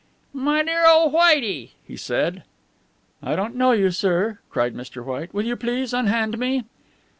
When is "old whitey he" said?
0.87-1.95